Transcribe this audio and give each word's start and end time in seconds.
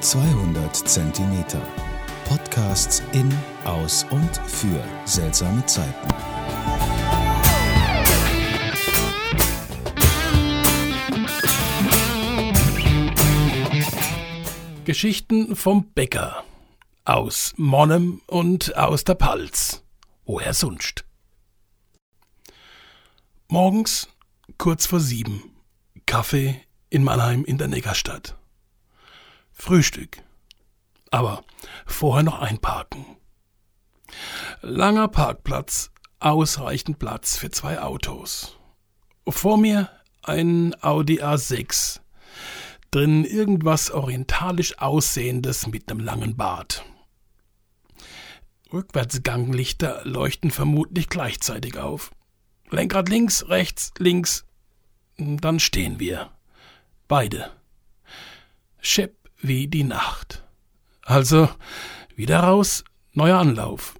200 0.00 0.76
Zentimeter. 0.76 1.60
Podcasts 2.26 3.02
in, 3.12 3.32
aus 3.64 4.04
und 4.10 4.36
für 4.46 4.82
seltsame 5.04 5.64
Zeiten. 5.66 6.08
Geschichten 14.84 15.56
vom 15.56 15.90
Bäcker. 15.92 16.44
Aus 17.04 17.54
Monnem 17.56 18.20
und 18.26 18.76
aus 18.76 19.04
der 19.04 19.14
Palz. 19.14 19.82
Woher 20.24 20.52
sonst? 20.52 21.04
Morgens, 23.48 24.08
kurz 24.58 24.86
vor 24.86 25.00
sieben, 25.00 25.42
Kaffee 26.04 26.60
in 26.90 27.02
Mannheim 27.02 27.44
in 27.44 27.58
der 27.58 27.68
Neckarstadt. 27.68 28.36
Frühstück. 29.56 30.22
Aber 31.10 31.42
vorher 31.86 32.22
noch 32.22 32.40
einparken. 32.40 33.04
Langer 34.60 35.08
Parkplatz, 35.08 35.90
ausreichend 36.20 36.98
Platz 36.98 37.36
für 37.36 37.50
zwei 37.50 37.80
Autos. 37.80 38.56
Vor 39.26 39.56
mir 39.56 39.90
ein 40.22 40.76
Audi 40.82 41.20
A6 41.22 42.00
drin 42.90 43.24
irgendwas 43.24 43.90
orientalisch 43.90 44.78
aussehendes 44.78 45.66
mit 45.66 45.88
nem 45.88 46.00
langen 46.00 46.36
Bart. 46.36 46.84
Rückwärtsganglichter 48.72 50.02
leuchten 50.04 50.50
vermutlich 50.50 51.08
gleichzeitig 51.08 51.78
auf. 51.78 52.10
Lenkrad 52.70 53.08
links, 53.08 53.48
rechts, 53.48 53.92
links. 53.98 54.44
Dann 55.18 55.60
stehen 55.60 55.98
wir. 55.98 56.30
Beide. 57.08 57.50
Schepp 58.80 59.25
wie 59.40 59.68
die 59.68 59.84
Nacht. 59.84 60.44
Also 61.02 61.48
wieder 62.14 62.40
raus, 62.40 62.84
neuer 63.12 63.38
Anlauf. 63.38 63.98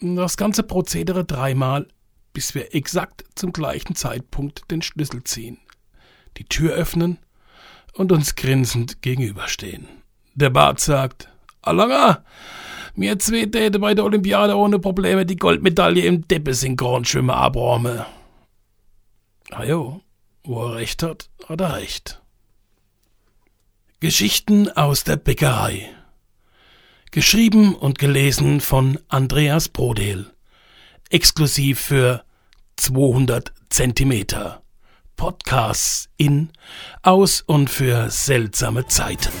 Das 0.00 0.36
ganze 0.36 0.62
Prozedere 0.62 1.24
dreimal, 1.24 1.88
bis 2.32 2.54
wir 2.54 2.74
exakt 2.74 3.24
zum 3.34 3.52
gleichen 3.52 3.94
Zeitpunkt 3.94 4.70
den 4.70 4.82
Schlüssel 4.82 5.24
ziehen. 5.24 5.58
Die 6.36 6.44
Tür 6.44 6.72
öffnen, 6.74 7.18
und 7.98 8.12
uns 8.12 8.36
grinsend 8.36 9.02
gegenüberstehen. 9.02 9.88
Der 10.34 10.50
Bart 10.50 10.80
sagt, 10.80 11.28
Alanga, 11.62 12.24
mir 12.94 13.18
zwei 13.18 13.46
täte 13.46 13.78
bei 13.78 13.94
der 13.94 14.04
Olympiade 14.04 14.56
ohne 14.56 14.78
Probleme 14.78 15.26
die 15.26 15.36
Goldmedaille 15.36 16.02
im 16.02 16.26
Deppe-Synchronschwimmer 16.26 17.36
abräumen. 17.36 18.04
Ah 19.50 19.64
wo 20.44 20.64
er 20.64 20.76
recht 20.76 21.02
hat, 21.02 21.28
hat 21.46 21.60
er 21.60 21.76
recht. 21.76 22.22
Geschichten 24.00 24.70
aus 24.70 25.02
der 25.02 25.16
Bäckerei. 25.16 25.90
Geschrieben 27.10 27.74
und 27.74 27.98
gelesen 27.98 28.60
von 28.60 29.00
Andreas 29.08 29.68
Brodel. 29.68 30.32
Exklusiv 31.10 31.80
für 31.80 32.22
200 32.76 33.52
Zentimeter. 33.70 34.62
Podcasts 35.16 36.10
in, 36.16 36.50
aus 37.02 37.40
und 37.40 37.70
für 37.70 38.08
seltsame 38.08 38.86
Zeiten. 38.86 39.32